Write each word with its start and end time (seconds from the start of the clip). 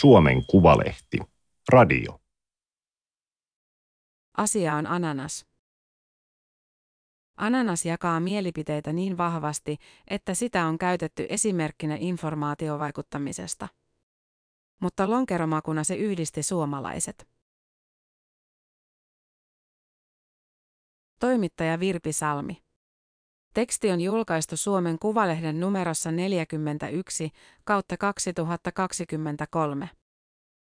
Suomen 0.00 0.46
Kuvalehti. 0.46 1.18
Radio. 1.68 2.20
Asia 4.36 4.74
on 4.74 4.86
ananas. 4.86 5.46
Ananas 7.36 7.84
jakaa 7.84 8.20
mielipiteitä 8.20 8.92
niin 8.92 9.18
vahvasti, 9.18 9.78
että 10.08 10.34
sitä 10.34 10.66
on 10.66 10.78
käytetty 10.78 11.26
esimerkkinä 11.28 11.96
informaatiovaikuttamisesta. 12.00 13.68
Mutta 14.80 15.10
lonkeromakuna 15.10 15.84
se 15.84 15.94
yhdisti 15.94 16.42
suomalaiset. 16.42 17.28
Toimittaja 21.20 21.80
Virpi 21.80 22.12
Salmi. 22.12 22.65
Teksti 23.56 23.90
on 23.90 24.00
julkaistu 24.00 24.56
Suomen 24.56 24.98
Kuvalehden 24.98 25.60
numerossa 25.60 26.12
41 26.12 27.30
kautta 27.64 27.96
2023. 27.96 29.90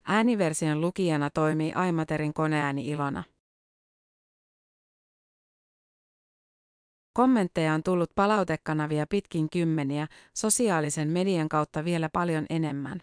Ääniversion 0.04 0.80
lukijana 0.80 1.30
toimii 1.30 1.72
Aimaterin 1.72 2.34
koneääni 2.34 2.88
Ilona. 2.88 3.24
Kommentteja 7.12 7.74
on 7.74 7.82
tullut 7.82 8.10
palautekanavia 8.14 9.06
pitkin 9.06 9.50
kymmeniä, 9.50 10.06
sosiaalisen 10.36 11.08
median 11.08 11.48
kautta 11.48 11.84
vielä 11.84 12.08
paljon 12.12 12.46
enemmän. 12.50 13.02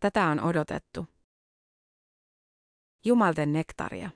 Tätä 0.00 0.26
on 0.26 0.40
odotettu. 0.40 1.06
Jumalten 3.04 3.52
nektaria. 3.52 4.10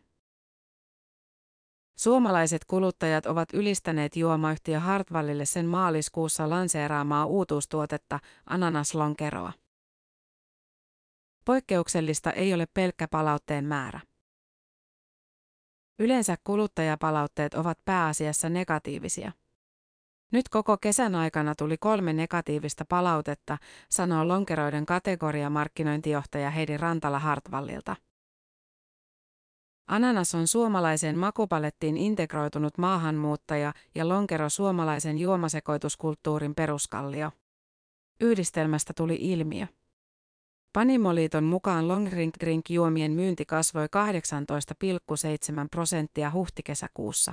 Suomalaiset 1.97 2.65
kuluttajat 2.65 3.27
ovat 3.27 3.49
ylistäneet 3.53 4.17
juomayhtiö 4.17 4.81
Hartwallille 4.81 5.45
sen 5.45 5.67
maaliskuussa 5.67 6.51
lanseeraamaa 6.51 7.27
uutuustuotetta, 7.27 8.21
ananaslonkeroa. 8.47 9.53
Poikkeuksellista 11.45 12.33
ei 12.33 12.55
ole 12.55 12.67
pelkkä 12.75 13.09
palautteen 13.09 13.65
määrä. 13.65 14.01
Yleensä 15.99 16.37
kuluttajapalautteet 16.45 17.55
ovat 17.55 17.79
pääasiassa 17.85 18.49
negatiivisia. 18.49 19.33
Nyt 20.33 20.49
koko 20.49 20.77
kesän 20.77 21.15
aikana 21.15 21.55
tuli 21.55 21.77
kolme 21.79 22.13
negatiivista 22.13 22.85
palautetta, 22.89 23.59
sanoo 23.91 24.29
lonkeroiden 24.29 24.87
kategoriamarkkinointijohtaja 24.87 26.51
Heidi 26.51 26.77
Rantala 26.77 27.19
Hartwallilta. 27.19 27.97
Ananas 29.87 30.35
on 30.35 30.49
suomalaiseen 30.49 31.19
makupalettiin 31.19 31.97
integroitunut 31.97 32.79
maahanmuuttaja 32.79 33.73
ja 33.95 34.09
lonkero 34.09 34.49
suomalaisen 34.49 35.19
juomasekoituskulttuurin 35.19 36.55
peruskallio. 36.55 37.31
Yhdistelmästä 38.21 38.93
tuli 38.97 39.19
ilmiö. 39.21 39.67
Panimoliiton 40.73 41.45
mukaan 41.45 41.89
long 41.89 42.11
drink 42.11 42.35
drink 42.41 42.71
juomien 42.71 43.13
myynti 43.13 43.45
kasvoi 43.45 43.87
18,7 43.87 43.91
prosenttia 45.71 46.31
huhtikesäkuussa. 46.31 47.33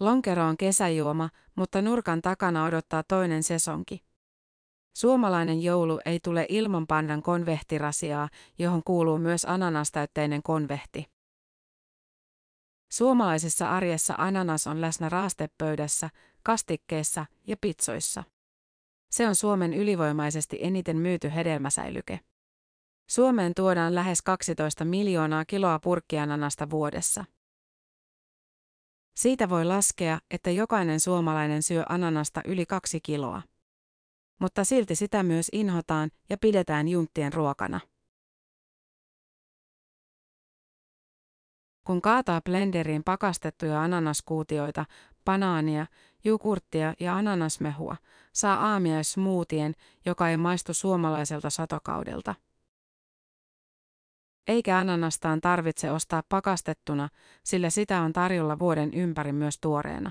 Lonkero 0.00 0.44
on 0.44 0.56
kesäjuoma, 0.56 1.28
mutta 1.54 1.82
nurkan 1.82 2.22
takana 2.22 2.64
odottaa 2.64 3.02
toinen 3.02 3.42
sesonki. 3.42 4.07
Suomalainen 4.96 5.62
joulu 5.62 6.00
ei 6.04 6.20
tule 6.20 6.46
ilman 6.48 6.86
pandan 6.86 7.22
konvehtirasiaa, 7.22 8.28
johon 8.58 8.82
kuuluu 8.84 9.18
myös 9.18 9.44
ananastäytteinen 9.44 10.42
konvehti. 10.42 11.06
Suomalaisessa 12.92 13.70
arjessa 13.70 14.14
ananas 14.18 14.66
on 14.66 14.80
läsnä 14.80 15.08
raastepöydässä, 15.08 16.10
kastikkeessa 16.42 17.26
ja 17.46 17.56
pitsoissa. 17.60 18.24
Se 19.10 19.28
on 19.28 19.34
Suomen 19.34 19.74
ylivoimaisesti 19.74 20.58
eniten 20.60 20.96
myyty 20.96 21.34
hedelmäsäilyke. 21.34 22.20
Suomeen 23.10 23.54
tuodaan 23.54 23.94
lähes 23.94 24.22
12 24.22 24.84
miljoonaa 24.84 25.44
kiloa 25.44 25.78
purkkiananasta 25.78 26.70
vuodessa. 26.70 27.24
Siitä 29.16 29.48
voi 29.48 29.64
laskea, 29.64 30.18
että 30.30 30.50
jokainen 30.50 31.00
suomalainen 31.00 31.62
syö 31.62 31.84
ananasta 31.88 32.40
yli 32.44 32.66
kaksi 32.66 33.00
kiloa 33.00 33.42
mutta 34.38 34.64
silti 34.64 34.94
sitä 34.94 35.22
myös 35.22 35.48
inhotaan 35.52 36.10
ja 36.30 36.38
pidetään 36.38 36.88
junttien 36.88 37.32
ruokana. 37.32 37.80
Kun 41.84 42.02
kaataa 42.02 42.40
blenderiin 42.40 43.04
pakastettuja 43.04 43.82
ananaskuutioita, 43.82 44.84
banaania, 45.24 45.86
jukurttia 46.24 46.94
ja 47.00 47.16
ananasmehua, 47.16 47.96
saa 48.32 48.70
aamiaismuutien, 48.72 49.74
joka 50.06 50.28
ei 50.28 50.36
maistu 50.36 50.74
suomalaiselta 50.74 51.50
satokaudelta. 51.50 52.34
Eikä 54.46 54.78
ananastaan 54.78 55.40
tarvitse 55.40 55.90
ostaa 55.90 56.22
pakastettuna, 56.28 57.08
sillä 57.44 57.70
sitä 57.70 58.00
on 58.00 58.12
tarjolla 58.12 58.58
vuoden 58.58 58.94
ympäri 58.94 59.32
myös 59.32 59.58
tuoreena. 59.60 60.10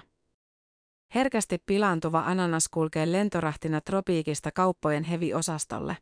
Herkästi 1.15 1.57
pilaantuva 1.65 2.23
ananas 2.25 2.69
kulkee 2.69 3.11
lentorahtina 3.11 3.81
tropiikista 3.81 4.51
kauppojen 4.51 5.03
heviosastolle. 5.03 5.97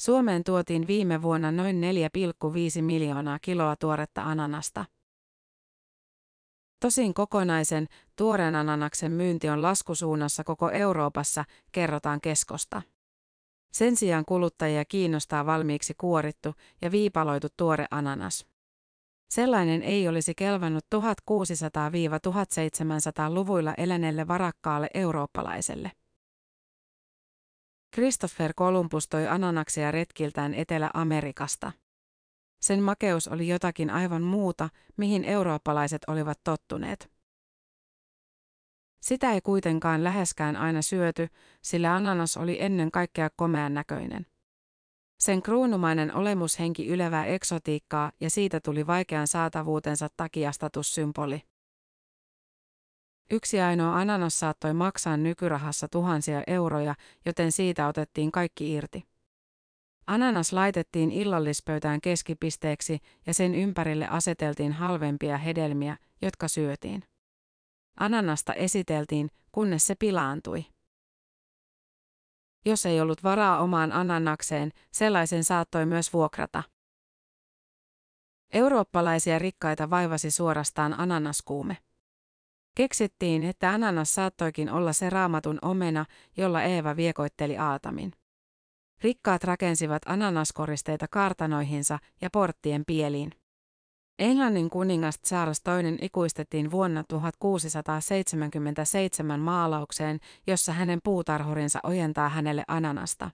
Suomeen 0.00 0.44
tuotiin 0.44 0.86
viime 0.86 1.22
vuonna 1.22 1.52
noin 1.52 1.80
4,5 2.76 2.82
miljoonaa 2.82 3.38
kiloa 3.38 3.76
tuoretta 3.76 4.22
ananasta. 4.22 4.84
Tosin 6.80 7.14
kokonaisen, 7.14 7.86
tuoreen 8.16 8.54
ananaksen 8.54 9.12
myynti 9.12 9.48
on 9.48 9.62
laskusuunnassa 9.62 10.44
koko 10.44 10.70
Euroopassa, 10.70 11.44
kerrotaan 11.72 12.20
keskosta. 12.20 12.82
Sen 13.72 13.96
sijaan 13.96 14.24
kuluttajia 14.24 14.84
kiinnostaa 14.84 15.46
valmiiksi 15.46 15.94
kuorittu 15.98 16.54
ja 16.82 16.90
viipaloitu 16.90 17.48
tuore 17.56 17.86
ananas. 17.90 18.46
Sellainen 19.34 19.82
ei 19.82 20.08
olisi 20.08 20.34
kelvannut 20.34 20.84
1600-1700-luvuilla 20.94 23.74
eläneelle 23.76 24.28
varakkaalle 24.28 24.88
eurooppalaiselle. 24.94 25.92
Christopher 27.94 28.54
Columbus 28.54 29.08
toi 29.08 29.28
ananaksia 29.28 29.90
retkiltään 29.90 30.54
Etelä-Amerikasta. 30.54 31.72
Sen 32.60 32.82
makeus 32.82 33.28
oli 33.28 33.48
jotakin 33.48 33.90
aivan 33.90 34.22
muuta, 34.22 34.68
mihin 34.96 35.24
eurooppalaiset 35.24 36.02
olivat 36.06 36.40
tottuneet. 36.44 37.12
Sitä 39.00 39.32
ei 39.32 39.40
kuitenkaan 39.40 40.04
läheskään 40.04 40.56
aina 40.56 40.82
syöty, 40.82 41.28
sillä 41.62 41.94
ananas 41.94 42.36
oli 42.36 42.62
ennen 42.62 42.90
kaikkea 42.90 43.28
komean 43.36 43.74
näköinen. 43.74 44.26
Sen 45.18 45.42
kruunumainen 45.42 46.14
olemushenki 46.14 46.86
ylevää 46.86 47.26
eksotiikkaa 47.26 48.12
ja 48.20 48.30
siitä 48.30 48.60
tuli 48.60 48.86
vaikean 48.86 49.26
saatavuutensa 49.26 50.08
takia 50.16 50.52
statussymboli. 50.52 51.42
Yksi 53.30 53.60
ainoa 53.60 53.96
ananas 53.96 54.40
saattoi 54.40 54.74
maksaa 54.74 55.16
nykyrahassa 55.16 55.88
tuhansia 55.88 56.42
euroja, 56.46 56.94
joten 57.26 57.52
siitä 57.52 57.88
otettiin 57.88 58.32
kaikki 58.32 58.72
irti. 58.72 59.04
Ananas 60.06 60.52
laitettiin 60.52 61.10
illallispöytään 61.10 62.00
keskipisteeksi 62.00 62.98
ja 63.26 63.34
sen 63.34 63.54
ympärille 63.54 64.08
aseteltiin 64.08 64.72
halvempia 64.72 65.38
hedelmiä, 65.38 65.96
jotka 66.22 66.48
syötiin. 66.48 67.02
Ananasta 68.00 68.54
esiteltiin, 68.54 69.30
kunnes 69.52 69.86
se 69.86 69.94
pilaantui. 69.94 70.73
Jos 72.64 72.86
ei 72.86 73.00
ollut 73.00 73.22
varaa 73.22 73.60
omaan 73.60 73.92
ananakseen, 73.92 74.70
sellaisen 74.90 75.44
saattoi 75.44 75.86
myös 75.86 76.12
vuokrata. 76.12 76.62
Eurooppalaisia 78.52 79.38
rikkaita 79.38 79.90
vaivasi 79.90 80.30
suorastaan 80.30 81.00
ananaskuume. 81.00 81.76
Keksittiin, 82.74 83.42
että 83.42 83.70
ananas 83.70 84.14
saattoikin 84.14 84.70
olla 84.70 84.92
se 84.92 85.10
raamatun 85.10 85.58
omena, 85.62 86.04
jolla 86.36 86.62
Eeva 86.62 86.96
viekoitteli 86.96 87.58
Aatamin. 87.58 88.12
Rikkaat 89.02 89.44
rakensivat 89.44 90.02
ananaskoristeita 90.06 91.08
kartanoihinsa 91.08 91.98
ja 92.20 92.30
porttien 92.30 92.84
pieliin. 92.86 93.32
Englannin 94.18 94.70
kuningas 94.70 95.20
Charles 95.26 95.62
II 95.82 95.98
ikuistettiin 96.02 96.70
vuonna 96.70 97.04
1677 97.08 99.40
maalaukseen, 99.40 100.18
jossa 100.46 100.72
hänen 100.72 101.00
puutarhurinsa 101.04 101.80
ojentaa 101.82 102.28
hänelle 102.28 102.64
ananasta. 102.68 103.30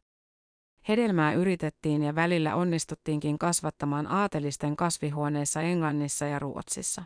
Hedelmää 0.88 1.32
yritettiin 1.32 2.02
ja 2.02 2.14
välillä 2.14 2.54
onnistuttiinkin 2.54 3.38
kasvattamaan 3.38 4.06
aatelisten 4.06 4.76
kasvihuoneissa 4.76 5.62
Englannissa 5.62 6.26
ja 6.26 6.38
Ruotsissa. 6.38 7.04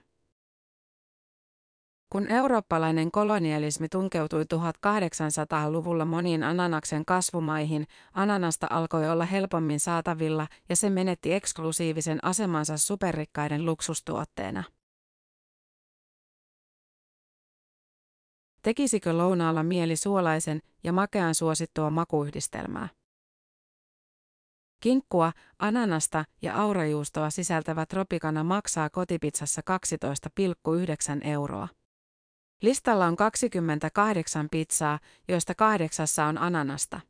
Kun 2.15 2.31
eurooppalainen 2.31 3.11
kolonialismi 3.11 3.89
tunkeutui 3.89 4.43
1800-luvulla 4.43 6.05
moniin 6.05 6.43
ananaksen 6.43 7.05
kasvumaihin, 7.05 7.87
ananasta 8.13 8.67
alkoi 8.71 9.09
olla 9.09 9.25
helpommin 9.25 9.81
saatavilla 9.81 10.47
ja 10.69 10.77
se 10.77 10.91
menetti 10.91 11.33
eksklusiivisen 11.33 12.25
asemansa 12.25 12.79
superrikkaiden 12.79 13.67
luksustuotteena. 13.67 14.65
Tekisikö 18.63 19.13
lounaalla 19.13 19.63
mieli 19.63 19.97
suolaisen 19.97 20.61
ja 20.85 20.93
makean 20.93 21.35
suosittua 21.35 21.91
makuyhdistelmää? 21.91 22.89
Kinkkua, 24.81 25.33
ananasta 25.59 26.25
ja 26.43 26.57
aurajuustoa 26.57 27.31
sisältävä 27.31 27.87
tropikana 27.87 28.45
maksaa 28.45 28.91
kotipizzassa 28.91 29.63
12,9 31.21 31.27
euroa. 31.27 31.69
Listalla 32.65 33.07
on 33.07 33.17
28 33.17 34.49
pizzaa, 34.51 34.99
joista 35.29 35.55
kahdeksassa 35.55 36.25
on 36.25 36.39
ananasta. 36.39 37.01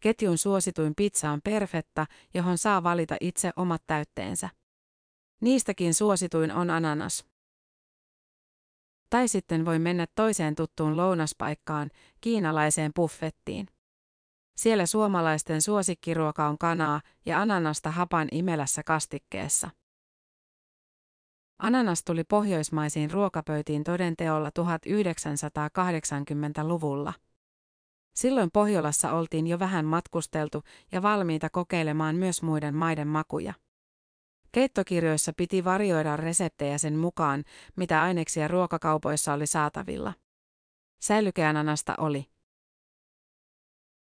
Ketjun 0.00 0.38
suosituin 0.38 0.94
pizza 0.94 1.30
on 1.30 1.40
perfetta, 1.44 2.06
johon 2.34 2.58
saa 2.58 2.82
valita 2.82 3.16
itse 3.20 3.50
omat 3.56 3.82
täytteensä. 3.86 4.48
Niistäkin 5.40 5.94
suosituin 5.94 6.52
on 6.52 6.70
ananas. 6.70 7.26
Tai 9.10 9.28
sitten 9.28 9.64
voi 9.64 9.78
mennä 9.78 10.06
toiseen 10.14 10.54
tuttuun 10.54 10.96
lounaspaikkaan, 10.96 11.90
kiinalaiseen 12.20 12.92
buffettiin. 12.96 13.66
Siellä 14.56 14.86
suomalaisten 14.86 15.62
suosikkiruoka 15.62 16.48
on 16.48 16.58
kanaa 16.58 17.00
ja 17.26 17.40
ananasta 17.40 17.90
hapan 17.90 18.28
imelässä 18.32 18.82
kastikkeessa. 18.82 19.70
Ananas 21.58 22.04
tuli 22.04 22.24
pohjoismaisiin 22.24 23.10
ruokapöytiin 23.10 23.84
todenteolla 23.84 24.48
1980-luvulla. 24.48 27.12
Silloin 28.14 28.50
Pohjolassa 28.50 29.12
oltiin 29.12 29.46
jo 29.46 29.58
vähän 29.58 29.84
matkusteltu 29.84 30.62
ja 30.92 31.02
valmiita 31.02 31.50
kokeilemaan 31.50 32.16
myös 32.16 32.42
muiden 32.42 32.74
maiden 32.74 33.08
makuja. 33.08 33.54
Keittokirjoissa 34.52 35.32
piti 35.36 35.64
varioida 35.64 36.16
reseptejä 36.16 36.78
sen 36.78 36.96
mukaan, 36.96 37.44
mitä 37.76 38.02
aineksia 38.02 38.48
ruokakaupoissa 38.48 39.32
oli 39.32 39.46
saatavilla. 39.46 40.14
Säilykeananasta 41.00 41.94
oli. 41.98 42.26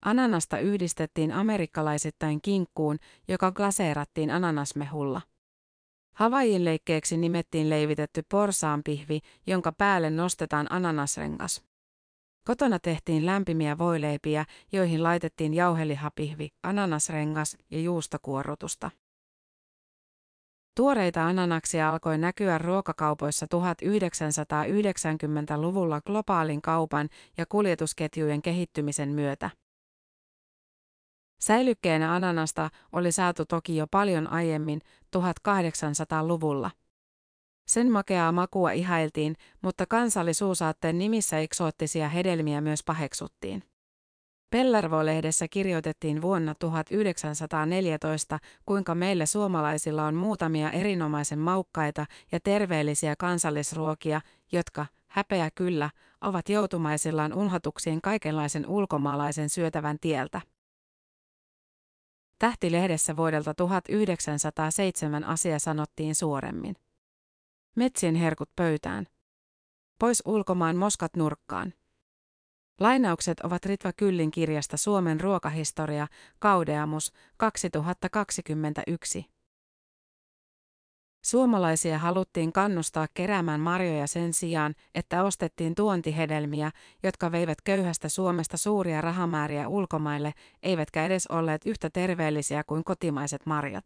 Ananasta 0.04 0.58
yhdistettiin 0.58 1.32
amerikkalaisittain 1.32 2.42
kinkkuun, 2.42 2.98
joka 3.28 3.52
glaseerattiin 3.52 4.30
ananasmehulla. 4.30 5.20
Havajin 6.16 6.64
leikkeeksi 6.64 7.16
nimettiin 7.16 7.70
leivitetty 7.70 8.22
porsaanpihvi, 8.30 9.20
jonka 9.46 9.72
päälle 9.72 10.10
nostetaan 10.10 10.72
ananasrengas. 10.72 11.62
Kotona 12.44 12.78
tehtiin 12.78 13.26
lämpimiä 13.26 13.78
voileipiä, 13.78 14.44
joihin 14.72 15.02
laitettiin 15.02 15.54
jauhelihapihvi, 15.54 16.48
ananasrengas 16.62 17.56
ja 17.70 17.80
juustokuorrutusta. 17.80 18.90
Tuoreita 20.76 21.26
ananaksia 21.26 21.90
alkoi 21.90 22.19
näkyä 22.19 22.58
ruokakaupoissa 22.58 23.46
1990-luvulla 23.46 26.00
globaalin 26.00 26.62
kaupan 26.62 27.08
ja 27.38 27.46
kuljetusketjujen 27.48 28.42
kehittymisen 28.42 29.08
myötä. 29.08 29.50
Säilykkeenä 31.38 32.14
ananasta 32.14 32.70
oli 32.92 33.12
saatu 33.12 33.44
toki 33.44 33.76
jo 33.76 33.86
paljon 33.90 34.32
aiemmin, 34.32 34.80
1800-luvulla. 35.16 36.70
Sen 37.66 37.92
makeaa 37.92 38.32
makua 38.32 38.70
ihailtiin, 38.70 39.36
mutta 39.62 39.86
kansallisuusaatteen 39.86 40.98
nimissä 40.98 41.38
eksoottisia 41.38 42.08
hedelmiä 42.08 42.60
myös 42.60 42.84
paheksuttiin. 42.84 43.62
Pellervo-lehdessä 44.50 45.48
kirjoitettiin 45.48 46.22
vuonna 46.22 46.54
1914, 46.54 48.38
kuinka 48.66 48.94
meillä 48.94 49.26
suomalaisilla 49.26 50.06
on 50.06 50.14
muutamia 50.14 50.70
erinomaisen 50.70 51.38
maukkaita 51.38 52.06
ja 52.32 52.40
terveellisiä 52.40 53.14
kansallisruokia, 53.18 54.20
jotka, 54.52 54.86
häpeä 55.06 55.50
kyllä, 55.54 55.90
ovat 56.20 56.48
joutumaisillaan 56.48 57.32
unhatuksien 57.34 58.00
kaikenlaisen 58.00 58.66
ulkomaalaisen 58.66 59.48
syötävän 59.48 59.96
tieltä. 60.00 60.40
Tähtilehdessä 62.38 63.16
vuodelta 63.16 63.54
1907 63.54 65.24
asia 65.24 65.58
sanottiin 65.58 66.14
suoremmin. 66.14 66.76
Metsien 67.76 68.14
herkut 68.14 68.50
pöytään. 68.56 69.06
Pois 69.98 70.22
ulkomaan 70.26 70.76
moskat 70.76 71.16
nurkkaan. 71.16 71.74
Lainaukset 72.80 73.40
ovat 73.40 73.66
Ritva 73.66 73.92
Kyllin 73.92 74.30
kirjasta 74.30 74.76
Suomen 74.76 75.20
ruokahistoria, 75.20 76.06
Kaudeamus, 76.38 77.12
2021. 77.36 79.35
Suomalaisia 81.26 81.99
haluttiin 81.99 82.52
kannustaa 82.52 83.06
keräämään 83.14 83.61
marjoja 83.61 84.06
sen 84.06 84.32
sijaan, 84.32 84.75
että 84.94 85.25
ostettiin 85.25 85.75
tuontihedelmiä, 85.75 86.70
jotka 87.02 87.32
veivät 87.32 87.62
köyhästä 87.64 88.08
Suomesta 88.08 88.56
suuria 88.56 89.00
rahamääriä 89.00 89.69
ulkomaille, 89.69 90.32
eivätkä 90.62 91.06
edes 91.06 91.26
olleet 91.26 91.67
yhtä 91.67 91.90
terveellisiä 91.90 92.64
kuin 92.64 92.84
kotimaiset 92.84 93.46
marjat. 93.46 93.84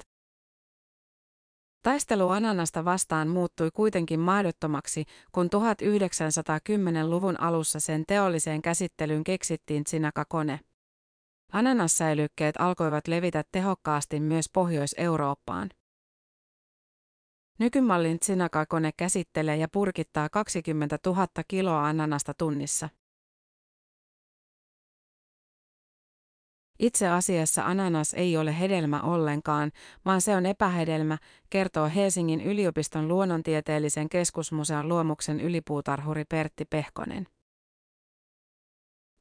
Taistelu 1.83 2.29
ananasta 2.29 2.85
vastaan 2.85 3.29
muuttui 3.29 3.71
kuitenkin 3.75 4.21
mahdottomaksi, 4.21 5.05
kun 5.33 5.47
1910-luvun 5.47 7.41
alussa 7.41 7.81
sen 7.81 8.05
teolliseen 8.07 8.63
käsittelyyn 8.63 9.25
keksittiin 9.25 9.83
sinakakone. 9.87 10.61
Ananassäilykkeet 11.53 12.55
alkoivat 12.59 13.09
levitä 13.09 13.45
tehokkaasti 13.53 14.21
myös 14.21 14.47
Pohjois-Eurooppaan. 14.53 15.71
Nykymallin 17.61 18.19
Tsinaka-kone 18.19 18.91
käsittelee 18.97 19.57
ja 19.57 19.69
purkittaa 19.69 20.29
20 20.29 20.99
000 21.07 21.27
kiloa 21.49 21.87
ananasta 21.87 22.35
tunnissa. 22.35 22.89
Itse 26.79 27.09
asiassa 27.09 27.63
ananas 27.63 28.15
ei 28.15 28.37
ole 28.37 28.59
hedelmä 28.61 29.01
ollenkaan, 29.01 29.73
vaan 30.05 30.21
se 30.21 30.37
on 30.37 30.47
epähedelmä, 30.47 31.19
kertoo 31.51 31.91
Helsingin 31.95 32.41
yliopiston 32.41 33.09
luonnontieteellisen 33.09 34.09
keskusmuseon 34.09 34.89
luomuksen 34.89 35.41
ylipuutarhuri 35.41 36.25
Pertti 36.25 36.65
Pehkonen. 36.65 37.27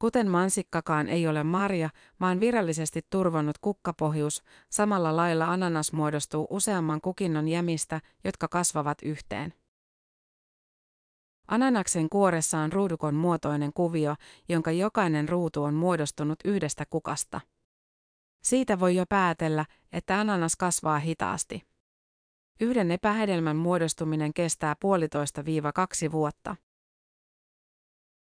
Kuten 0.00 0.30
mansikkakaan 0.30 1.08
ei 1.08 1.28
ole 1.28 1.44
marja, 1.44 1.90
vaan 2.20 2.40
virallisesti 2.40 3.00
turvonnut 3.10 3.58
kukkapohjus, 3.58 4.42
samalla 4.70 5.16
lailla 5.16 5.44
ananas 5.44 5.92
muodostuu 5.92 6.46
useamman 6.50 7.00
kukinnon 7.00 7.48
jämistä, 7.48 8.00
jotka 8.24 8.48
kasvavat 8.48 8.98
yhteen. 9.02 9.54
Ananaksen 11.48 12.08
kuoressa 12.08 12.58
on 12.58 12.72
ruudukon 12.72 13.14
muotoinen 13.14 13.72
kuvio, 13.72 14.14
jonka 14.48 14.70
jokainen 14.70 15.28
ruutu 15.28 15.62
on 15.62 15.74
muodostunut 15.74 16.38
yhdestä 16.44 16.84
kukasta. 16.90 17.40
Siitä 18.42 18.80
voi 18.80 18.96
jo 18.96 19.04
päätellä, 19.08 19.64
että 19.92 20.20
ananas 20.20 20.56
kasvaa 20.56 20.98
hitaasti. 20.98 21.62
Yhden 22.60 22.90
epähedelmän 22.90 23.56
muodostuminen 23.56 24.34
kestää 24.34 24.76
puolitoista 24.80 25.44
viiva 25.44 25.72
kaksi 25.72 26.12
vuotta. 26.12 26.56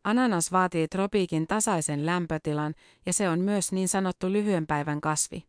Ananas 0.03 0.51
vaatii 0.51 0.87
tropiikin 0.87 1.47
tasaisen 1.47 2.05
lämpötilan 2.05 2.73
ja 3.05 3.13
se 3.13 3.29
on 3.29 3.39
myös 3.39 3.71
niin 3.71 3.87
sanottu 3.87 4.31
lyhyen 4.31 4.67
päivän 4.67 5.01
kasvi. 5.01 5.43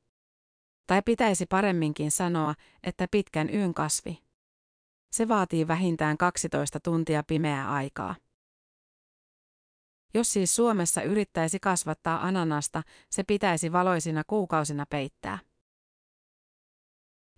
Tai 0.87 1.02
pitäisi 1.02 1.47
paremminkin 1.47 2.11
sanoa, 2.11 2.54
että 2.82 3.06
pitkän 3.11 3.54
yön 3.54 3.75
kasvi. 3.75 4.18
Se 5.12 5.28
vaatii 5.28 5.68
vähintään 5.68 6.18
12 6.18 6.80
tuntia 6.80 7.23
pimeää 7.23 7.73
aikaa. 7.73 8.14
Jos 10.14 10.32
siis 10.32 10.56
Suomessa 10.56 11.02
yrittäisi 11.02 11.61
kasvattaa 11.61 12.26
ananasta, 12.26 12.82
se 13.11 13.23
pitäisi 13.23 13.73
valoisina 13.73 14.23
kuukausina 14.26 14.87
peittää. 14.90 15.38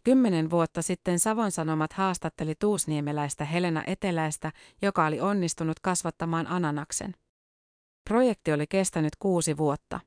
Kymmenen 0.05 0.51
vuotta 0.51 0.83
sitten 0.83 1.19
Savon 1.19 1.53
Sanomat 1.53 1.93
haastatteli 1.93 2.55
tuusniemeläistä 2.55 3.45
Helena 3.45 3.85
Eteläistä, 3.87 4.53
joka 4.83 5.07
oli 5.07 5.21
onnistunut 5.21 5.81
kasvattamaan 5.81 6.47
ananaksen. 6.47 7.15
Projekti 8.09 8.53
oli 8.53 8.67
kestänyt 8.67 9.17
kuusi 9.17 9.57
vuotta. 9.57 10.01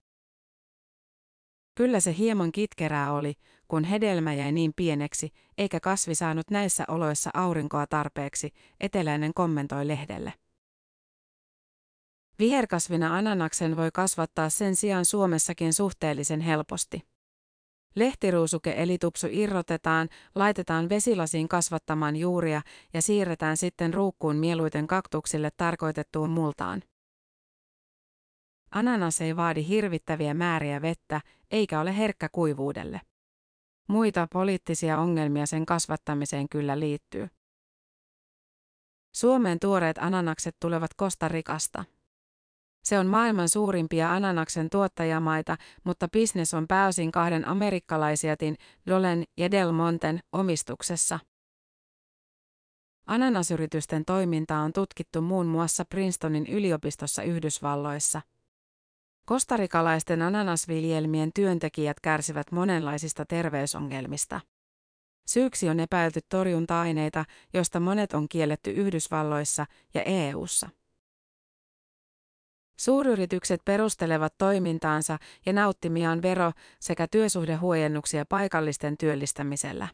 Kyllä 1.76 2.00
se 2.00 2.16
hieman 2.18 2.52
kitkerää 2.52 3.14
oli, 3.14 3.34
kun 3.68 3.84
hedelmä 3.84 4.34
jäi 4.34 4.52
niin 4.52 4.74
pieneksi, 4.76 5.32
eikä 5.58 5.80
kasvi 5.80 6.16
saanut 6.16 6.52
näissä 6.52 6.84
oloissa 6.88 7.30
aurinkoa 7.34 7.88
tarpeeksi, 7.88 8.54
eteläinen 8.80 9.34
kommentoi 9.34 9.88
lehdelle. 9.88 10.34
Viherkasvina 12.40 13.16
ananaksen 13.16 13.78
voi 13.78 13.90
kasvattaa 13.94 14.50
sen 14.50 14.76
sijaan 14.76 15.06
Suomessakin 15.06 15.74
suhteellisen 15.74 16.42
helposti. 16.42 17.17
Lehtiruusuke 17.98 18.74
eli 18.78 18.98
tupsu 18.98 19.28
irrotetaan, 19.32 20.10
laitetaan 20.36 20.90
vesilasiin 20.90 21.48
kasvattamaan 21.48 22.16
juuria 22.16 22.62
ja 22.94 23.02
siirretään 23.02 23.58
sitten 23.58 23.94
ruukkuun 23.94 24.36
mieluiten 24.36 24.88
kaktuksille 24.88 25.50
tarkoitettuun 25.58 26.30
multaan. 26.30 26.84
Ananas 28.72 29.22
ei 29.22 29.36
vaadi 29.36 29.68
hirvittäviä 29.68 30.34
määriä 30.34 30.82
vettä, 30.82 31.22
eikä 31.52 31.80
ole 31.80 31.98
herkkä 31.98 32.30
kuivuudelle. 32.32 33.02
Muita 33.88 34.28
poliittisia 34.34 34.98
ongelmia 34.98 35.46
sen 35.46 35.66
kasvattamiseen 35.66 36.50
kyllä 36.50 36.80
liittyy. 36.80 37.28
Suomeen 39.16 39.60
tuoreet 39.60 39.98
ananakset 39.98 40.56
tulevat 40.60 40.94
Kostarikasta. 40.94 41.86
Se 42.88 43.00
on 43.00 43.08
maailman 43.08 43.50
suurimpia 43.50 44.14
ananaksen 44.14 44.70
tuottajamaita, 44.70 45.58
mutta 45.84 46.08
bisnes 46.08 46.54
on 46.54 46.68
pääosin 46.68 47.12
kahden 47.12 47.48
amerikkalaisjätin, 47.48 48.56
Dolen 48.90 49.24
ja 49.38 49.52
Del 49.52 49.72
Monten, 49.72 50.20
omistuksessa. 50.32 51.20
Ananasyritysten 53.08 54.06
toimintaa 54.06 54.62
on 54.62 54.74
tutkittu 54.74 55.22
muun 55.22 55.46
muassa 55.46 55.86
Princetonin 55.86 56.48
yliopistossa 56.48 57.24
Yhdysvalloissa. 57.24 58.22
Kostarikalaisten 59.26 60.22
ananasviljelmien 60.22 61.32
työntekijät 61.36 62.00
kärsivät 62.00 62.52
monenlaisista 62.52 63.26
terveysongelmista. 63.26 64.42
Syyksi 65.26 65.70
on 65.70 65.80
epäilty 65.80 66.20
torjunta-aineita, 66.30 67.26
joista 67.54 67.80
monet 67.80 68.14
on 68.14 68.30
kielletty 68.30 68.72
Yhdysvalloissa 68.72 69.66
ja 69.94 70.04
EU:ssa. 70.04 70.70
Suuryritykset 72.78 73.62
perustelevat 73.66 74.34
toimintaansa 74.38 75.18
ja 75.46 75.54
nauttimiaan 75.54 76.22
vero- 76.22 76.52
sekä 76.80 77.08
työsuhdehuojennuksia 77.12 78.26
paikallisten 78.26 78.98
työllistämisellä. 78.98 79.88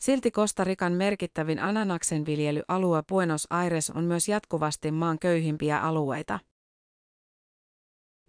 Silti 0.00 0.30
Kostarikan 0.30 0.92
merkittävin 0.92 1.58
ananaksen 1.58 2.26
viljelyalue 2.26 3.02
Buenos 3.08 3.46
Aires 3.50 3.90
on 3.90 4.04
myös 4.04 4.28
jatkuvasti 4.28 4.90
maan 4.90 5.18
köyhimpiä 5.18 5.80
alueita. 5.80 6.38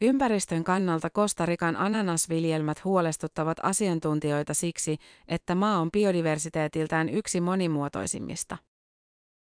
Ympäristön 0.02 0.64
kannalta 0.64 1.10
Kostarikan 1.10 1.76
ananasviljelmät 1.76 2.84
huolestuttavat 2.86 3.58
asiantuntijoita 3.64 4.54
siksi, 4.54 4.98
että 5.28 5.56
maa 5.56 5.80
on 5.80 5.92
biodiversiteetiltään 5.92 7.10
yksi 7.10 7.42
monimuotoisimmista. 7.42 8.58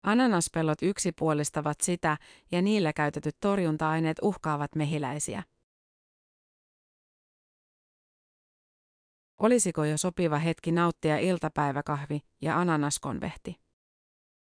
Ananaspellot 0.03 0.77
yksipuolistavat 0.81 1.81
sitä 1.81 2.17
ja 2.51 2.61
niillä 2.61 2.93
käytetyt 2.93 3.37
torjunta-aineet 3.39 4.17
uhkaavat 4.21 4.75
mehiläisiä. 4.75 5.43
Olisiko 9.39 9.85
jo 9.85 9.97
sopiva 9.97 10.37
hetki 10.37 10.71
nauttia 10.71 11.17
iltapäiväkahvi 11.17 12.19
ja 12.41 12.59
ananaskonvehti? 12.59 13.55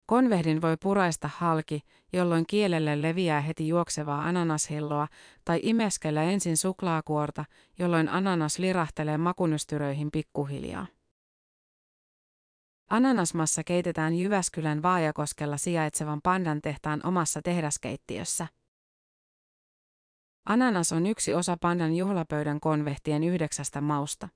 Konvehdin 0.06 0.62
voi 0.62 0.78
puraista 0.78 1.30
halki, 1.38 1.82
jolloin 2.14 2.46
kielelle 2.48 3.02
leviää 3.02 3.42
heti 3.42 3.68
juoksevaa 3.68 4.22
ananashilloa, 4.22 5.08
tai 5.46 5.60
imeskellä 5.64 6.24
ensin 6.24 6.58
suklaakuorta, 6.58 7.46
jolloin 7.80 8.10
ananas 8.10 8.60
lirahtelee 8.60 9.18
makunystyröihin 9.18 10.12
pikkuhiljaa. 10.12 10.88
Ananasmassa 12.94 13.64
keitetään 13.64 14.16
Jyväskylän 14.16 14.82
Vaajakoskella 14.82 15.58
sijaitsevan 15.58 16.20
pandan 16.24 16.62
tehtaan 16.62 17.06
omassa 17.06 17.42
tehdaskeittiössä. 17.42 18.48
Ananas 20.46 20.92
on 20.92 21.06
yksi 21.06 21.34
osa 21.34 21.58
pandan 21.62 21.96
juhlapöydän 21.96 22.60
konvehtien 22.60 23.24
yhdeksästä 23.24 23.82
mausta. 23.82 24.30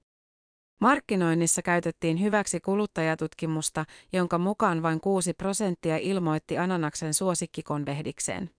Markkinoinnissa 0.82 1.62
käytettiin 1.62 2.22
hyväksi 2.22 2.60
kuluttajatutkimusta, 2.60 3.86
jonka 4.14 4.38
mukaan 4.38 4.84
vain 4.84 5.02
6 5.02 5.34
prosenttia 5.34 5.98
ilmoitti 5.98 6.58
ananaksen 6.58 7.14
suosikkikonvehdikseen. 7.14 8.50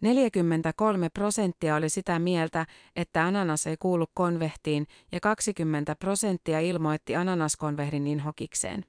43 0.00 1.08
prosenttia 1.14 1.76
oli 1.76 1.88
sitä 1.88 2.18
mieltä, 2.18 2.66
että 2.96 3.24
ananas 3.26 3.66
ei 3.66 3.76
kuulu 3.76 4.06
konvehtiin 4.14 4.86
ja 5.12 5.20
20 5.20 5.94
prosenttia 5.94 6.60
ilmoitti 6.60 7.16
ananaskonvehdin 7.16 8.06
inhokikseen. 8.06 8.84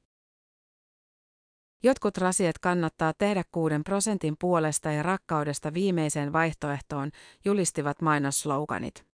Jotkut 1.83 2.17
rasiat 2.17 2.59
kannattaa 2.59 3.13
tehdä 3.13 3.43
6 3.51 3.75
prosentin 3.85 4.35
puolesta 4.39 4.91
ja 4.91 5.03
rakkaudesta 5.03 5.73
viimeiseen 5.73 6.33
vaihtoehtoon, 6.33 7.11
julistivat 7.45 8.01
mainossloganit. 8.01 9.05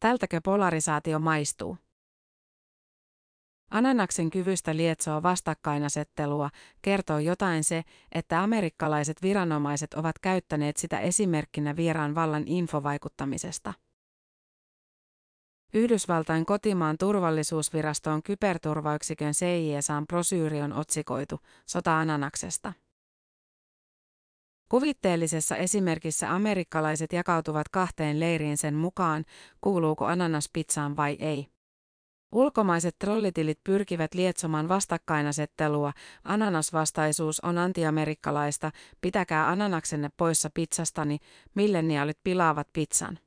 Tältäkö 0.00 0.40
polarisaatio 0.44 1.18
maistuu? 1.18 1.76
Ananaksen 3.70 4.30
kyvystä 4.30 4.76
lietsoa 4.76 5.22
vastakkainasettelua 5.22 6.50
kertoo 6.82 7.18
jotain 7.18 7.64
se, 7.64 7.82
että 8.12 8.42
amerikkalaiset 8.42 9.22
viranomaiset 9.22 9.94
ovat 9.94 10.18
käyttäneet 10.18 10.76
sitä 10.76 11.00
esimerkkinä 11.00 11.76
vieraan 11.76 12.14
vallan 12.14 12.42
infovaikuttamisesta. 12.46 13.74
Yhdysvaltain 15.74 16.46
kotimaan 16.46 16.98
turvallisuusvirastoon 16.98 18.22
kyberturvayksikön 18.22 19.32
CISAn 19.32 20.06
prosyyri 20.06 20.62
on 20.62 20.72
otsikoitu 20.72 21.40
Sota-ananaksesta. 21.66 22.72
Kuvitteellisessa 24.68 25.56
esimerkissä 25.56 26.34
amerikkalaiset 26.34 27.12
jakautuvat 27.12 27.68
kahteen 27.68 28.20
leiriin 28.20 28.56
sen 28.56 28.74
mukaan, 28.74 29.24
kuuluuko 29.60 30.04
ananas 30.04 30.50
pizzaan 30.52 30.96
vai 30.96 31.16
ei. 31.20 31.46
Ulkomaiset 32.32 32.96
trollitilit 32.98 33.60
pyrkivät 33.64 34.14
lietsomaan 34.14 34.68
vastakkainasettelua, 34.68 35.92
ananasvastaisuus 36.24 37.40
on 37.40 37.58
antiamerikkalaista, 37.58 38.70
pitäkää 39.00 39.48
ananaksenne 39.48 40.10
poissa 40.16 40.50
pizzastani, 40.54 41.18
milleniaalit 41.54 42.18
pilaavat 42.24 42.68
pizzan. 42.72 43.18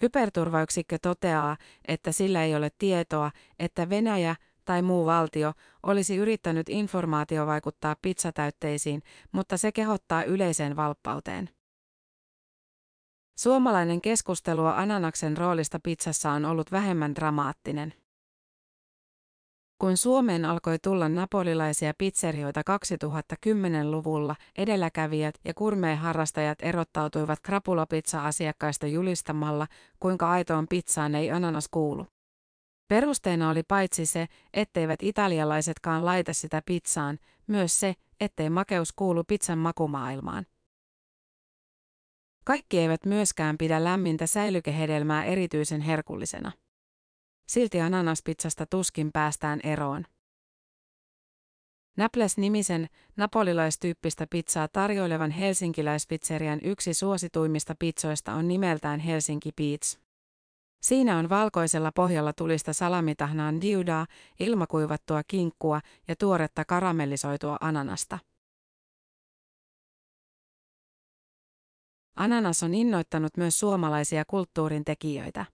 Kyberturvayksikkö 0.00 0.98
toteaa, 1.02 1.56
että 1.88 2.12
sillä 2.12 2.44
ei 2.44 2.54
ole 2.54 2.70
tietoa, 2.78 3.30
että 3.58 3.88
Venäjä, 3.88 4.36
tai 4.64 4.82
muu 4.82 5.06
valtio 5.06 5.52
olisi 5.82 6.16
yrittänyt 6.16 6.68
informaatio 6.68 7.46
vaikuttaa 7.46 7.96
pizzatäytteisiin, 8.02 9.02
mutta 9.32 9.56
se 9.56 9.72
kehottaa 9.72 10.24
yleiseen 10.24 10.76
valppauteen. 10.76 11.50
Suomalainen 13.38 14.00
keskustelua 14.00 14.76
ananaksen 14.76 15.36
roolista 15.36 15.80
pizzassa 15.82 16.30
on 16.30 16.44
ollut 16.44 16.72
vähemmän 16.72 17.14
dramaattinen. 17.14 17.94
Kun 19.78 19.96
Suomeen 19.96 20.44
alkoi 20.44 20.78
tulla 20.78 21.08
napolilaisia 21.08 21.92
pizzerioita 21.98 22.60
2010-luvulla, 22.60 24.36
edelläkävijät 24.58 25.34
ja 25.44 25.54
kurmeeharrastajat 25.54 26.58
erottautuivat 26.62 27.38
krapulapizza-asiakkaista 27.40 28.86
julistamalla, 28.86 29.66
kuinka 30.00 30.30
aitoon 30.30 30.66
pizzaan 30.68 31.14
ei 31.14 31.30
ananas 31.30 31.68
kuulu. 31.70 32.06
Perusteena 32.88 33.50
oli 33.50 33.62
paitsi 33.62 34.06
se, 34.06 34.26
etteivät 34.54 35.02
italialaisetkaan 35.02 36.04
laita 36.04 36.32
sitä 36.32 36.62
pizzaan, 36.66 37.18
myös 37.46 37.80
se, 37.80 37.94
ettei 38.20 38.50
makeus 38.50 38.92
kuulu 38.92 39.24
pizzan 39.24 39.58
makumaailmaan. 39.58 40.46
Kaikki 42.44 42.78
eivät 42.78 43.04
myöskään 43.06 43.58
pidä 43.58 43.84
lämmintä 43.84 44.26
säilykehedelmää 44.26 45.24
erityisen 45.24 45.80
herkullisena. 45.80 46.52
Silti 47.46 47.80
ananaspizzasta 47.80 48.66
tuskin 48.66 49.12
päästään 49.12 49.60
eroon. 49.64 50.04
Naples-nimisen 51.96 52.86
napolilaistyyppistä 53.16 54.26
pizzaa 54.30 54.68
tarjoilevan 54.68 55.30
helsinkiläispizzerian 55.30 56.60
yksi 56.62 56.94
suosituimmista 56.94 57.74
pizzoista 57.78 58.32
on 58.32 58.48
nimeltään 58.48 59.00
Helsinki 59.00 59.50
Pizza. 59.56 59.98
Siinä 60.82 61.18
on 61.18 61.28
valkoisella 61.28 61.92
pohjalla 61.92 62.32
tulista 62.32 62.72
salamitahnaan 62.72 63.60
diudaa, 63.60 64.06
ilmakuivattua 64.40 65.22
kinkkua 65.28 65.80
ja 66.08 66.16
tuoretta 66.16 66.64
karamellisoitua 66.64 67.56
ananasta. 67.60 68.18
Ananas 72.16 72.62
on 72.62 72.74
innoittanut 72.74 73.36
myös 73.36 73.58
suomalaisia 73.58 74.24
kulttuurin 74.24 74.84
tekijöitä. 74.84 75.44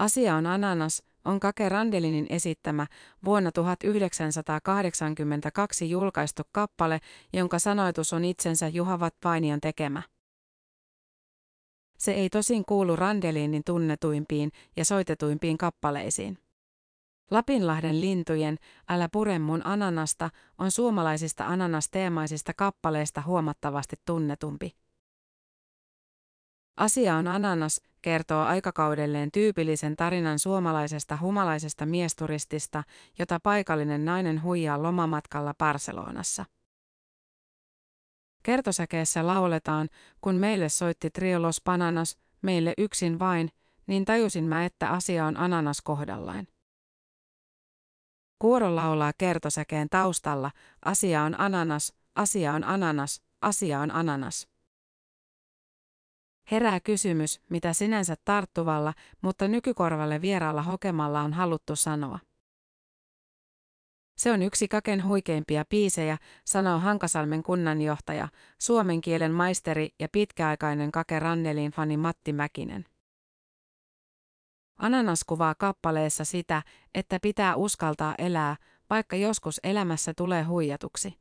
Asia 0.00 0.34
on 0.34 0.46
ananas, 0.46 1.02
on 1.24 1.40
Kake 1.40 1.68
Randelinin 1.68 2.26
esittämä 2.30 2.86
vuonna 3.24 3.52
1982 3.52 5.90
julkaistu 5.90 6.42
kappale, 6.52 7.00
jonka 7.32 7.58
sanoitus 7.58 8.12
on 8.12 8.24
itsensä 8.24 8.68
Juha 8.68 8.98
Vainion 9.24 9.60
tekemä. 9.60 10.02
Se 11.98 12.12
ei 12.12 12.30
tosin 12.30 12.64
kuulu 12.64 12.96
Randelinin 12.96 13.62
tunnetuimpiin 13.66 14.52
ja 14.76 14.84
soitetuimpiin 14.84 15.58
kappaleisiin. 15.58 16.38
Lapinlahden 17.30 18.00
lintujen 18.00 18.56
Älä 18.88 19.08
pure 19.12 19.38
mun 19.38 19.66
ananasta 19.66 20.30
on 20.58 20.70
suomalaisista 20.70 21.46
ananasteemaisista 21.46 22.54
kappaleista 22.54 23.22
huomattavasti 23.26 23.96
tunnetumpi. 24.06 24.76
Asia 26.76 27.16
on 27.16 27.28
ananas, 27.28 27.89
kertoo 28.02 28.42
aikakaudelleen 28.42 29.32
tyypillisen 29.32 29.96
tarinan 29.96 30.38
suomalaisesta 30.38 31.18
humalaisesta 31.20 31.86
miesturistista, 31.86 32.82
jota 33.18 33.40
paikallinen 33.40 34.04
nainen 34.04 34.42
huijaa 34.42 34.82
lomamatkalla 34.82 35.54
Barcelonassa. 35.58 36.44
Kertosäkeessä 38.42 39.26
lauletaan, 39.26 39.88
kun 40.20 40.34
meille 40.34 40.68
soitti 40.68 41.10
Triolos 41.10 41.60
Bananas, 41.64 42.18
meille 42.42 42.74
yksin 42.78 43.18
vain, 43.18 43.50
niin 43.86 44.04
tajusin 44.04 44.44
mä, 44.44 44.64
että 44.64 44.90
asia 44.90 45.26
on 45.26 45.36
ananas 45.36 45.80
kohdallain. 45.82 46.48
Kuoro 48.38 48.76
laulaa 48.76 49.12
kertosäkeen 49.18 49.88
taustalla, 49.88 50.50
asia 50.84 51.22
on 51.22 51.40
ananas, 51.40 51.92
asia 52.14 52.52
on 52.52 52.64
ananas, 52.64 53.22
asia 53.40 53.80
on 53.80 53.90
ananas. 53.90 54.48
Herää 56.50 56.80
kysymys, 56.80 57.40
mitä 57.48 57.72
sinänsä 57.72 58.16
tarttuvalla, 58.24 58.94
mutta 59.22 59.48
nykykorvalle 59.48 60.20
vieraalla 60.20 60.62
hokemalla 60.62 61.20
on 61.20 61.32
haluttu 61.32 61.76
sanoa. 61.76 62.18
Se 64.16 64.32
on 64.32 64.42
yksi 64.42 64.68
kaken 64.68 65.04
huikeimpia 65.04 65.64
piisejä, 65.68 66.18
sanoo 66.44 66.78
Hankasalmen 66.78 67.42
kunnanjohtaja, 67.42 68.28
suomen 68.58 69.00
kielen 69.00 69.32
maisteri 69.32 69.88
ja 69.98 70.08
pitkäaikainen 70.12 70.92
Kake 70.92 71.18
Rannelin 71.18 71.70
fani 71.70 71.96
Matti 71.96 72.32
Mäkinen. 72.32 72.84
Ananas 74.78 75.24
kuvaa 75.24 75.54
kappaleessa 75.54 76.24
sitä, 76.24 76.62
että 76.94 77.18
pitää 77.22 77.56
uskaltaa 77.56 78.14
elää, 78.18 78.56
vaikka 78.90 79.16
joskus 79.16 79.60
elämässä 79.64 80.12
tulee 80.16 80.42
huijatuksi. 80.42 81.14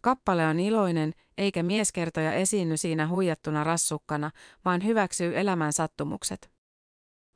Kappale 0.00 0.46
on 0.46 0.60
iloinen, 0.60 1.12
eikä 1.38 1.62
mieskertoja 1.62 2.32
esiinny 2.32 2.76
siinä 2.76 3.08
huijattuna 3.08 3.64
rassukkana, 3.64 4.30
vaan 4.64 4.84
hyväksyy 4.84 5.38
elämän 5.38 5.72
sattumukset. 5.72 6.50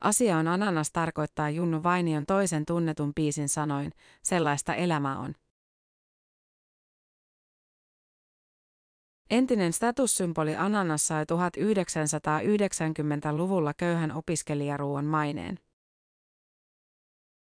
Asia 0.01 0.37
on 0.37 0.47
ananas 0.47 0.91
tarkoittaa 0.91 1.49
Junnu 1.49 1.83
Vainion 1.83 2.25
toisen 2.25 2.65
tunnetun 2.65 3.11
piisin 3.15 3.49
sanoin, 3.49 3.91
sellaista 4.23 4.75
elämä 4.75 5.19
on. 5.19 5.35
Entinen 9.29 9.73
statussymboli 9.73 10.55
ananas 10.55 11.07
sai 11.07 11.23
1990-luvulla 11.23 13.73
köyhän 13.73 14.11
opiskelijaruuan 14.11 15.05
maineen. 15.05 15.59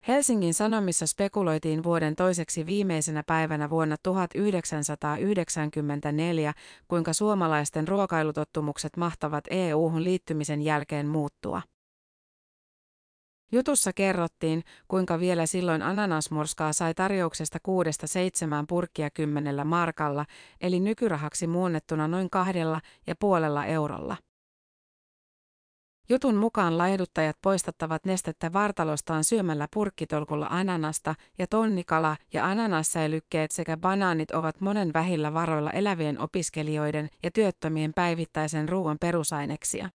Helsingin 0.08 0.54
Sanomissa 0.54 1.06
spekuloitiin 1.06 1.82
vuoden 1.82 2.16
toiseksi 2.16 2.66
viimeisenä 2.66 3.22
päivänä 3.26 3.70
vuonna 3.70 3.96
1994, 4.02 6.52
kuinka 6.88 7.12
suomalaisten 7.12 7.88
ruokailutottumukset 7.88 8.96
mahtavat 8.96 9.44
EU-hun 9.50 10.04
liittymisen 10.04 10.62
jälkeen 10.62 11.06
muuttua. 11.06 11.62
Jutussa 13.52 13.92
kerrottiin, 13.92 14.62
kuinka 14.88 15.20
vielä 15.20 15.46
silloin 15.46 15.82
ananasmurskaa 15.82 16.72
sai 16.72 16.94
tarjouksesta 16.94 17.58
kuudesta 17.62 18.06
seitsemään 18.06 18.66
purkkia 18.66 19.10
kymmenellä 19.10 19.64
markalla, 19.64 20.26
eli 20.60 20.80
nykyrahaksi 20.80 21.46
muunnettuna 21.46 22.08
noin 22.08 22.30
kahdella 22.30 22.80
ja 23.06 23.14
puolella 23.20 23.64
eurolla. 23.64 24.16
Jutun 26.10 26.34
mukaan 26.36 26.78
laihduttajat 26.78 27.36
poistattavat 27.42 28.04
nestettä 28.04 28.52
vartalostaan 28.52 29.24
syömällä 29.24 29.68
purkkitolkulla 29.74 30.46
ananasta 30.50 31.14
ja 31.38 31.46
tonnikala 31.46 32.16
ja 32.32 32.46
ananassäilykkeet 32.46 33.50
sekä 33.50 33.76
banaanit 33.76 34.30
ovat 34.30 34.60
monen 34.60 34.92
vähillä 34.92 35.34
varoilla 35.34 35.70
elävien 35.70 36.20
opiskelijoiden 36.20 37.08
ja 37.22 37.30
työttömien 37.30 37.92
päivittäisen 37.94 38.68
ruoan 38.68 38.96
perusaineksia. 39.00 39.90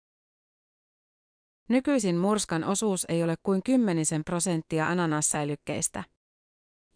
Nykyisin 1.68 2.16
murskan 2.16 2.64
osuus 2.64 3.06
ei 3.08 3.22
ole 3.22 3.34
kuin 3.42 3.62
kymmenisen 3.62 4.24
prosenttia 4.24 4.88
ananassäilykkeistä. 4.88 6.04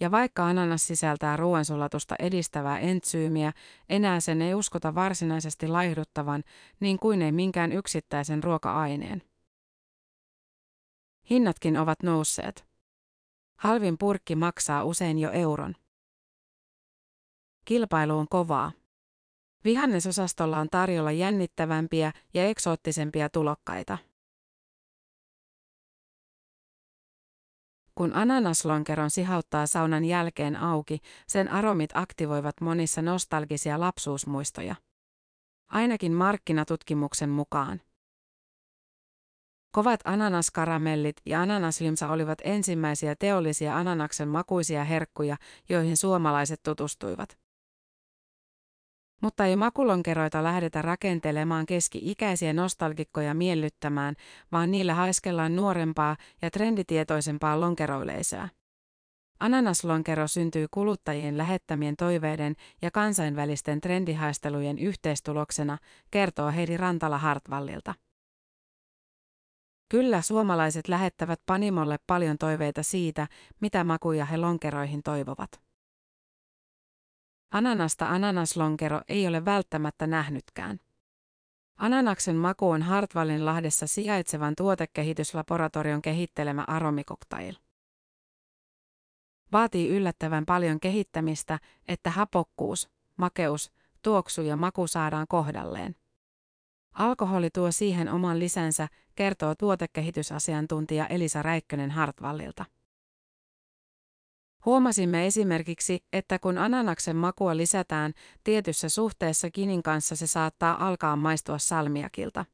Ja 0.02 0.10
vaikka 0.10 0.46
ananas 0.46 0.86
sisältää 0.86 1.36
ruoansulatusta 1.36 2.14
edistävää 2.18 2.78
entsyymiä, 2.78 3.52
enää 3.88 4.20
sen 4.20 4.42
ei 4.42 4.54
uskota 4.54 4.94
varsinaisesti 4.94 5.68
laihduttavan, 5.68 6.44
niin 6.80 6.98
kuin 6.98 7.22
ei 7.22 7.32
minkään 7.32 7.72
yksittäisen 7.72 8.42
ruoka-aineen. 8.42 9.22
Hinnatkin 11.30 11.76
ovat 11.76 12.02
nousseet. 12.02 12.64
Halvin 13.56 13.98
purkki 13.98 14.36
maksaa 14.36 14.84
usein 14.84 15.18
jo 15.18 15.30
euron. 15.30 15.74
Kilpailu 17.64 18.18
on 18.18 18.28
kovaa. 18.28 18.72
Vihannesosastolla 19.64 20.58
on 20.58 20.68
tarjolla 20.70 21.12
jännittävämpiä 21.12 22.12
ja 22.34 22.48
eksoottisempia 22.48 23.28
tulokkaita. 23.28 23.98
Kun 28.02 28.16
ananaslonkeron 28.16 29.10
sihauttaa 29.10 29.66
saunan 29.66 30.04
jälkeen 30.04 30.56
auki, 30.56 30.98
sen 31.28 31.48
aromit 31.48 31.90
aktivoivat 31.94 32.60
monissa 32.60 33.02
nostalgisia 33.02 33.80
lapsuusmuistoja. 33.80 34.74
Ainakin 35.68 36.12
markkinatutkimuksen 36.12 37.30
mukaan. 37.30 37.80
Kovat 39.72 40.00
ananaskaramellit 40.04 41.16
ja 41.26 41.42
ananaslimsa 41.42 42.08
olivat 42.08 42.38
ensimmäisiä 42.44 43.14
teollisia 43.18 43.76
ananaksen 43.76 44.28
makuisia 44.28 44.84
herkkuja, 44.84 45.36
joihin 45.68 45.96
suomalaiset 45.96 46.60
tutustuivat. 46.62 47.41
Mutta 49.22 49.46
ei 49.46 49.56
makulonkeroita 49.56 50.42
lähdetä 50.42 50.82
rakentelemaan 50.82 51.66
keski-ikäisiä 51.66 52.52
nostalgikkoja 52.52 53.34
miellyttämään, 53.34 54.14
vaan 54.52 54.70
niillä 54.70 54.94
haiskellaan 54.94 55.56
nuorempaa 55.56 56.16
ja 56.42 56.50
trenditietoisempaa 56.50 57.60
lonkeroileisää. 57.60 58.48
Ananaslonkero 59.40 60.28
syntyy 60.28 60.66
kuluttajien 60.70 61.38
lähettämien 61.38 61.96
toiveiden 61.96 62.54
ja 62.82 62.90
kansainvälisten 62.90 63.80
trendihaistelujen 63.80 64.78
yhteistuloksena, 64.78 65.78
kertoo 66.10 66.50
Heidi 66.50 66.76
Rantala 66.76 67.18
Hartvallilta. 67.18 67.94
Kyllä 69.88 70.22
suomalaiset 70.22 70.88
lähettävät 70.88 71.40
Panimolle 71.46 71.98
paljon 72.06 72.38
toiveita 72.38 72.82
siitä, 72.82 73.28
mitä 73.60 73.84
makuja 73.84 74.24
he 74.24 74.36
lonkeroihin 74.36 75.02
toivovat. 75.02 75.71
Ananasta 77.52 78.08
ananaslonkero 78.08 79.00
ei 79.08 79.26
ole 79.26 79.44
välttämättä 79.44 80.06
nähnytkään. 80.06 80.80
Ananaksen 81.76 82.36
maku 82.36 82.70
on 82.70 82.82
Hartwallin 82.82 83.44
lahdessa 83.44 83.86
sijaitsevan 83.86 84.54
tuotekehityslaboratorion 84.56 86.02
kehittelemä 86.02 86.64
aromikoktail. 86.66 87.54
Vaatii 89.52 89.88
yllättävän 89.88 90.46
paljon 90.46 90.80
kehittämistä, 90.80 91.58
että 91.88 92.10
hapokkuus, 92.10 92.90
makeus, 93.16 93.72
tuoksu 94.02 94.42
ja 94.42 94.56
maku 94.56 94.86
saadaan 94.86 95.26
kohdalleen. 95.28 95.96
Alkoholi 96.92 97.50
tuo 97.50 97.72
siihen 97.72 98.08
oman 98.08 98.38
lisänsä, 98.38 98.88
kertoo 99.14 99.54
tuotekehitysasiantuntija 99.54 101.06
Elisa 101.06 101.42
Räikkönen 101.42 101.90
Hartwallilta. 101.90 102.64
Huomasimme 104.64 105.26
esimerkiksi, 105.26 106.04
että 106.12 106.38
kun 106.38 106.58
ananaksen 106.58 107.16
makua 107.16 107.56
lisätään 107.56 108.12
tietyssä 108.44 108.88
suhteessa 108.88 109.50
kinin 109.50 109.82
kanssa 109.82 110.16
se 110.16 110.26
saattaa 110.26 110.86
alkaa 110.86 111.16
maistua 111.16 111.58
salmiakilta. 111.58 112.44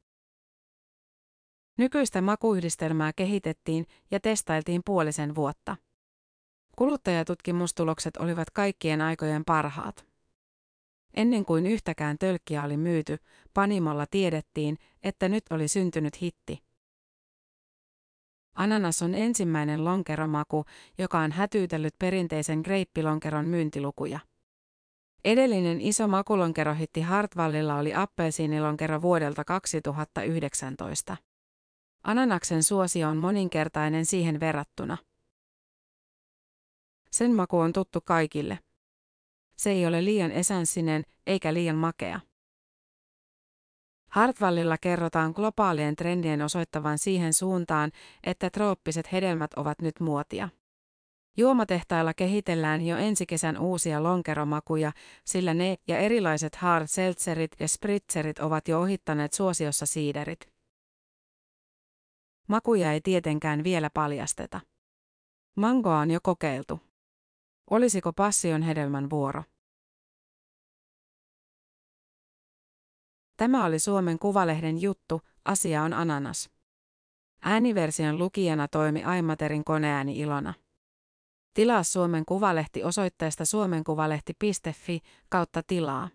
Nykyistä 1.77 2.21
makuyhdistelmää 2.21 3.13
kehitettiin 3.15 3.85
ja 4.11 4.19
testailtiin 4.19 4.81
puolisen 4.85 5.35
vuotta. 5.35 5.75
Kuluttajatutkimustulokset 6.75 8.17
olivat 8.17 8.49
kaikkien 8.49 9.01
aikojen 9.01 9.45
parhaat. 9.45 10.05
Ennen 11.13 11.45
kuin 11.45 11.65
yhtäkään 11.65 12.17
tölkkiä 12.17 12.63
oli 12.63 12.77
myyty, 12.77 13.17
Panimolla 13.53 14.05
tiedettiin, 14.11 14.77
että 15.03 15.29
nyt 15.29 15.43
oli 15.49 15.67
syntynyt 15.67 16.21
hitti. 16.21 16.68
Ananas 18.59 19.01
on 19.01 19.15
ensimmäinen 19.15 19.85
lonkeromaku, 19.85 20.65
joka 20.97 21.19
on 21.19 21.31
hätyytellyt 21.31 21.95
perinteisen 21.99 22.59
greippilonkeron 22.59 23.45
myyntilukuja. 23.45 24.19
Edellinen 25.25 25.81
iso 25.81 26.07
makulonkerohitti 26.07 27.01
Hartwallilla 27.01 27.75
oli 27.75 27.93
appelsiinilonkero 27.93 29.01
vuodelta 29.01 29.43
2019. 29.43 31.17
Ananaksen 32.03 32.63
suosio 32.63 33.09
on 33.09 33.17
moninkertainen 33.17 34.05
siihen 34.05 34.39
verrattuna. 34.39 34.97
Sen 37.11 37.35
maku 37.35 37.57
on 37.57 37.73
tuttu 37.73 38.01
kaikille. 38.01 38.59
Se 39.55 39.69
ei 39.69 39.85
ole 39.85 40.05
liian 40.05 40.31
esanssinen 40.31 41.03
eikä 41.27 41.53
liian 41.53 41.75
makea. 41.75 42.19
Hartwallilla 44.09 44.77
kerrotaan 44.77 45.31
globaalien 45.31 45.95
trendien 45.95 46.41
osoittavan 46.41 46.97
siihen 46.97 47.33
suuntaan, 47.33 47.91
että 48.23 48.49
trooppiset 48.49 49.11
hedelmät 49.11 49.53
ovat 49.53 49.81
nyt 49.81 49.99
muotia. 49.99 50.49
Juomatehtailla 51.37 52.13
kehitellään 52.13 52.81
jo 52.81 52.97
ensi 52.97 53.25
kesän 53.25 53.57
uusia 53.57 54.03
lonkeromakuja, 54.03 54.91
sillä 55.25 55.53
ne 55.53 55.77
ja 55.87 55.97
erilaiset 55.97 56.55
hard 56.55 56.87
seltzerit 56.87 57.51
ja 57.59 57.67
spritzerit 57.67 58.39
ovat 58.39 58.67
jo 58.67 58.81
ohittaneet 58.81 59.33
suosiossa 59.33 59.85
siiderit. 59.85 60.53
Makuja 62.47 62.93
ei 62.93 63.01
tietenkään 63.01 63.63
vielä 63.63 63.89
paljasteta. 63.93 64.59
Mangoa 65.55 65.99
on 65.99 66.11
jo 66.11 66.19
kokeiltu. 66.23 66.79
Olisiko 67.69 68.13
passion 68.13 68.61
hedelmän 68.61 69.09
vuoro? 69.09 69.43
Tämä 73.39 73.65
oli 73.65 73.79
Suomen 73.79 74.19
Kuvalehden 74.19 74.81
juttu, 74.81 75.21
asia 75.45 75.83
on 75.83 75.93
ananas. 75.93 76.49
Ääniversion 77.41 78.17
lukijana 78.17 78.67
toimi 78.67 79.03
Aimaterin 79.03 79.63
koneääni 79.63 80.19
Ilona. 80.19 80.53
Tilaa 81.53 81.83
Suomen 81.83 82.25
Kuvalehti 82.25 82.83
osoitteesta 82.83 83.45
suomenkuvalehti.fi 83.45 84.99
kautta 85.29 85.63
tilaa. 85.63 86.09